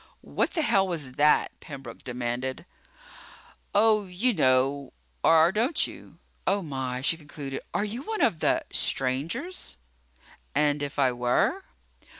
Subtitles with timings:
[0.21, 2.65] "What the hell was that?" Pembroke demanded.
[3.75, 4.93] "Oh, you know
[5.23, 6.17] or don't you?
[6.47, 9.77] Oh, my," she concluded, "are you one of the strangers?"
[10.55, 11.65] "And if I were?"